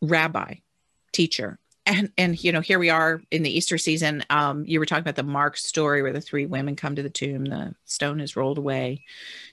[0.00, 0.56] rabbi,
[1.12, 1.58] teacher.
[1.88, 4.22] And and you know, here we are in the Easter season.
[4.28, 7.08] Um, you were talking about the Mark story where the three women come to the
[7.08, 9.04] tomb, the stone is rolled away.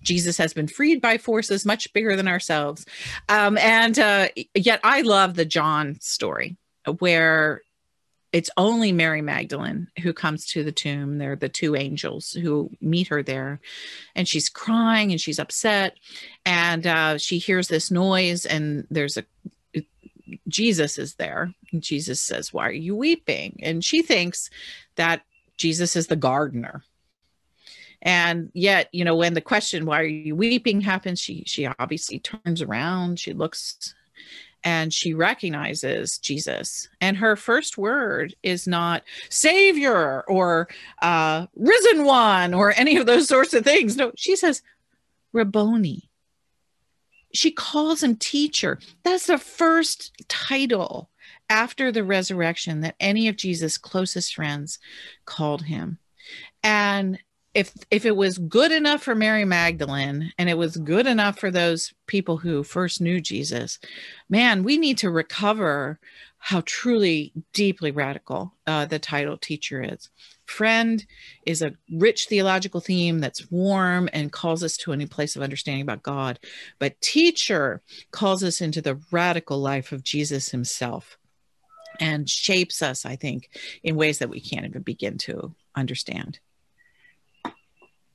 [0.04, 2.86] Jesus has been freed by forces much bigger than ourselves.
[3.30, 6.58] Um, and uh, yet I love the John story
[7.00, 7.62] where
[8.36, 11.20] it's only Mary Magdalene who comes to the tomb.
[11.20, 13.62] They're the two angels who meet her there.
[14.14, 15.96] And she's crying and she's upset.
[16.46, 19.24] And uh, she hears this noise, and there's a
[20.48, 21.54] Jesus is there.
[21.72, 23.60] And Jesus says, Why are you weeping?
[23.64, 24.50] And she thinks
[24.96, 25.22] that
[25.58, 26.84] Jesus is the gardener.
[28.02, 32.20] And yet, you know, when the question, why are you weeping happens, she she obviously
[32.20, 33.96] turns around, she looks
[34.66, 36.90] and she recognizes Jesus.
[37.00, 40.68] And her first word is not savior or
[41.04, 43.96] uh, risen one or any of those sorts of things.
[43.96, 44.64] No, she says
[45.34, 46.10] Rabboni.
[47.36, 48.80] She calls him teacher.
[49.04, 51.10] That's the first title
[51.50, 54.80] after the resurrection that any of Jesus' closest friends
[55.26, 56.00] called him.
[56.64, 57.20] And
[57.54, 61.52] if if it was good enough for Mary Magdalene and it was good enough for
[61.52, 63.80] those people who first knew Jesus,
[64.30, 66.00] man, we need to recover
[66.38, 70.10] how truly deeply radical uh, the title teacher is.
[70.46, 71.04] Friend
[71.46, 75.42] is a rich theological theme that's warm and calls us to a new place of
[75.42, 76.40] understanding about God.
[76.80, 77.82] But teacher
[78.12, 81.18] calls us into the radical life of Jesus himself
[82.00, 83.50] and shapes us, I think,
[83.84, 86.40] in ways that we can't even begin to understand.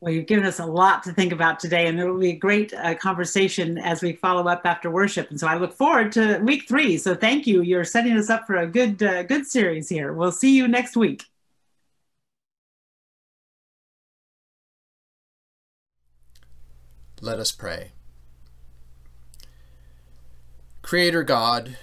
[0.01, 2.37] Well, you've given us a lot to think about today, and it will be a
[2.37, 5.29] great uh, conversation as we follow up after worship.
[5.29, 6.97] And so I look forward to week three.
[6.97, 7.61] So thank you.
[7.61, 10.15] You're setting us up for a good, uh, good series here.
[10.15, 11.25] We'll see you next week.
[17.23, 17.93] Let us pray.
[20.81, 21.77] Creator God,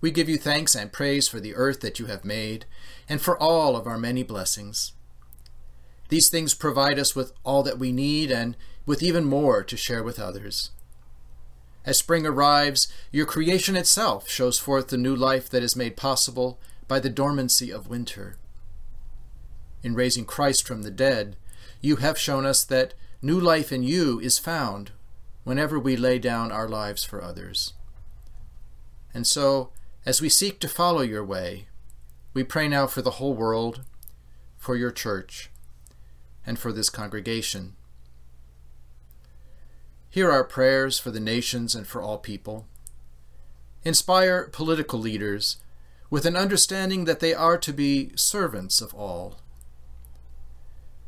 [0.00, 2.64] we give you thanks and praise for the earth that you have made
[3.08, 4.92] and for all of our many blessings.
[6.08, 10.02] These things provide us with all that we need and with even more to share
[10.02, 10.70] with others.
[11.84, 16.58] As spring arrives, your creation itself shows forth the new life that is made possible
[16.88, 18.36] by the dormancy of winter.
[19.84, 21.36] In raising Christ from the dead,
[21.80, 24.92] you have shown us that new life in you is found
[25.44, 27.72] whenever we lay down our lives for others.
[29.12, 29.70] And so,
[30.06, 31.66] as we seek to follow your way,
[32.34, 33.84] we pray now for the whole world,
[34.56, 35.50] for your church,
[36.46, 37.74] and for this congregation.
[40.10, 42.66] Hear our prayers for the nations and for all people.
[43.84, 45.58] Inspire political leaders
[46.10, 49.40] with an understanding that they are to be servants of all.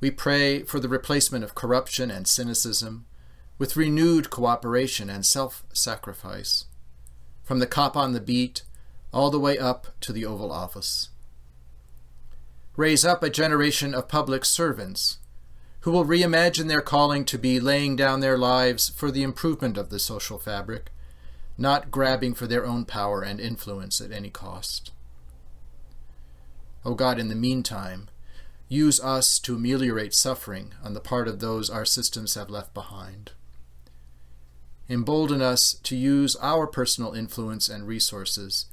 [0.00, 3.04] We pray for the replacement of corruption and cynicism
[3.58, 6.64] with renewed cooperation and self sacrifice,
[7.44, 8.62] from the cop on the beat
[9.12, 11.10] all the way up to the Oval Office.
[12.76, 15.18] Raise up a generation of public servants
[15.80, 19.90] who will reimagine their calling to be laying down their lives for the improvement of
[19.90, 20.90] the social fabric,
[21.58, 24.92] not grabbing for their own power and influence at any cost.
[26.84, 28.08] O oh God, in the meantime,
[28.70, 33.32] use us to ameliorate suffering on the part of those our systems have left behind.
[34.88, 38.66] Embolden us to use our personal influence and resources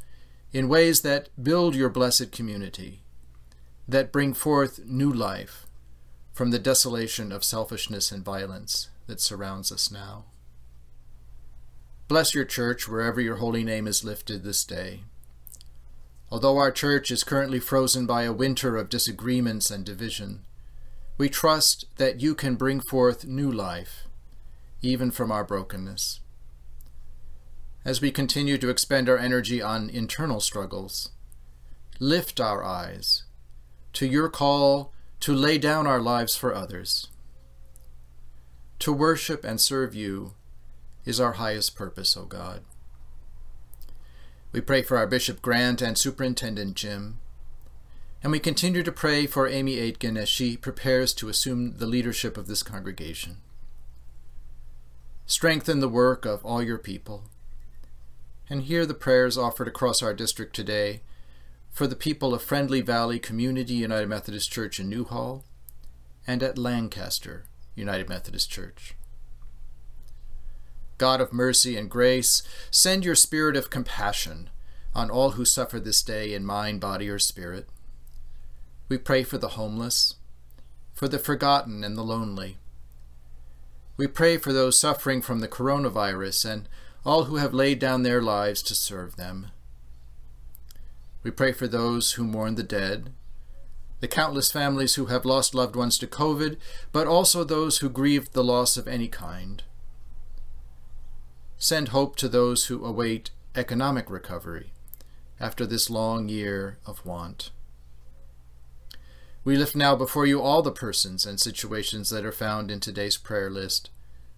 [0.54, 3.02] in ways that build your blessed community,
[3.88, 5.66] that bring forth new life
[6.32, 10.26] from the desolation of selfishness and violence that surrounds us now.
[12.08, 15.02] Bless your church wherever your holy name is lifted this day.
[16.30, 20.46] Although our church is currently frozen by a winter of disagreements and division,
[21.18, 24.08] we trust that you can bring forth new life,
[24.82, 26.20] even from our brokenness.
[27.86, 31.12] As we continue to expend our energy on internal struggles,
[32.00, 33.24] lift our eyes
[33.94, 37.08] to your call to lay down our lives for others.
[38.80, 40.36] To worship and serve you
[41.06, 42.62] is our highest purpose, O God.
[44.52, 47.20] We pray for our Bishop Grant and Superintendent Jim,
[48.24, 52.38] and we continue to pray for Amy Aitken as she prepares to assume the leadership
[52.38, 53.38] of this congregation.
[55.26, 57.26] Strengthen the work of all your people,
[58.50, 61.02] and hear the prayers offered across our district today
[61.70, 65.44] for the people of Friendly Valley Community United Methodist Church in Newhall
[66.26, 67.44] and at Lancaster
[67.76, 68.96] United Methodist Church.
[70.98, 74.50] God of mercy and grace, send your spirit of compassion
[74.96, 77.68] on all who suffer this day in mind, body, or spirit.
[78.90, 80.16] We pray for the homeless,
[80.94, 82.58] for the forgotten and the lonely.
[83.96, 86.70] We pray for those suffering from the coronavirus and
[87.06, 89.52] all who have laid down their lives to serve them.
[91.24, 93.12] We pray for those who mourn the dead,
[94.00, 96.58] the countless families who have lost loved ones to COVID,
[96.92, 99.64] but also those who grieve the loss of any kind.
[101.58, 104.74] Send hope to those who await economic recovery
[105.40, 107.50] after this long year of want.
[109.44, 113.18] We lift now before you all the persons and situations that are found in today's
[113.18, 113.90] prayer list,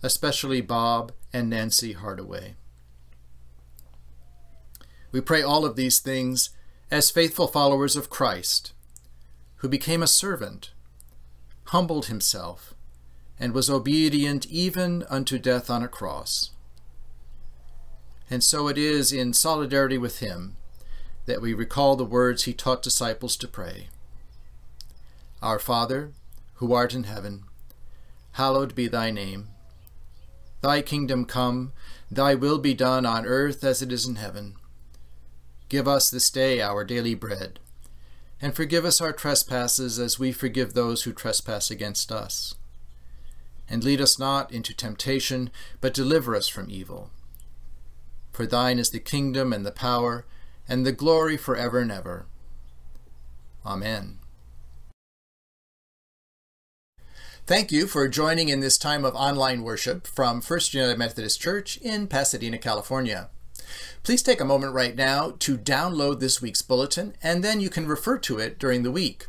[0.01, 2.55] especially Bob and Nancy Hardaway.
[5.11, 6.51] We pray all of these things
[6.91, 8.73] as faithful followers of Christ,
[9.57, 10.71] who became a servant,
[11.65, 12.75] humbled himself,
[13.39, 16.51] and was obedient even unto death on a cross.
[18.29, 20.55] And so it is in solidarity with him
[21.25, 23.87] that we recall the words he taught disciples to pray
[25.41, 26.11] Our Father,
[26.55, 27.43] who art in heaven,
[28.33, 29.49] hallowed be thy name.
[30.61, 31.71] Thy kingdom come,
[32.11, 34.55] thy will be done on earth as it is in heaven.
[35.69, 37.59] Give us this day our daily bread,
[38.41, 42.55] and forgive us our trespasses as we forgive those who trespass against us.
[43.69, 47.11] And lead us not into temptation, but deliver us from evil.
[48.31, 50.25] For thine is the kingdom and the power
[50.67, 52.25] and the glory forever and ever.
[53.65, 54.19] Amen.
[57.45, 61.77] Thank you for joining in this time of online worship from First United Methodist Church
[61.77, 63.29] in Pasadena, California.
[64.03, 67.87] Please take a moment right now to download this week's bulletin, and then you can
[67.87, 69.25] refer to it during the week.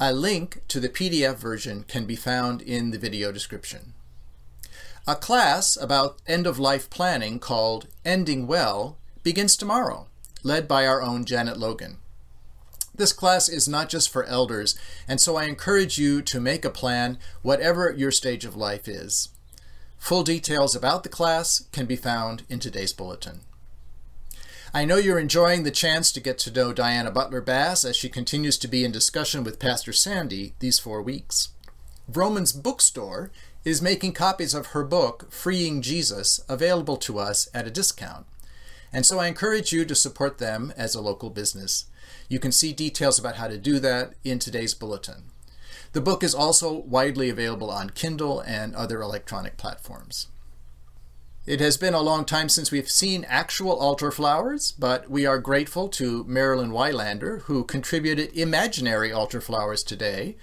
[0.00, 3.92] A link to the PDF version can be found in the video description.
[5.08, 10.06] A class about end of life planning called Ending Well begins tomorrow,
[10.42, 11.96] led by our own Janet Logan.
[12.94, 14.78] This class is not just for elders,
[15.08, 19.30] and so I encourage you to make a plan, whatever your stage of life is.
[19.96, 23.40] Full details about the class can be found in today's bulletin.
[24.74, 28.10] I know you're enjoying the chance to get to know Diana Butler Bass as she
[28.10, 31.48] continues to be in discussion with Pastor Sandy these four weeks.
[32.10, 33.30] Vroman's Bookstore
[33.68, 38.26] is making copies of her book, Freeing Jesus, available to us at a discount.
[38.92, 41.84] And so I encourage you to support them as a local business.
[42.28, 45.24] You can see details about how to do that in today's bulletin.
[45.92, 50.28] The book is also widely available on Kindle and other electronic platforms.
[51.46, 55.38] It has been a long time since we've seen actual altar flowers, but we are
[55.38, 60.36] grateful to Marilyn Weilander, who contributed imaginary altar flowers today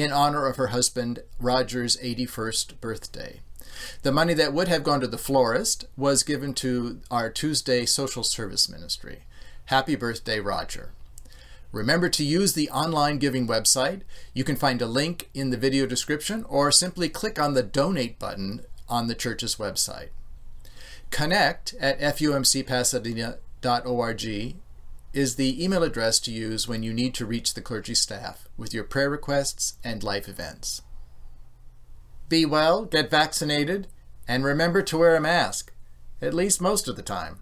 [0.00, 3.40] in honor of her husband Roger's 81st birthday.
[4.02, 8.22] The money that would have gone to the florist was given to our Tuesday social
[8.22, 9.24] service ministry.
[9.66, 10.90] Happy birthday, Roger.
[11.72, 14.00] Remember to use the online giving website.
[14.32, 18.18] You can find a link in the video description or simply click on the donate
[18.18, 20.08] button on the church's website.
[21.10, 24.54] Connect at fumcpasadena.org
[25.12, 28.74] is the email address to use when you need to reach the clergy staff with
[28.74, 30.82] your prayer requests and life events.
[32.28, 33.88] Be well, get vaccinated,
[34.26, 35.72] and remember to wear a mask,
[36.20, 37.40] at least most of the time.